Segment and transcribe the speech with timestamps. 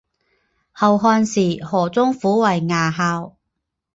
[0.71, 3.37] 后汉时河中府为牙校。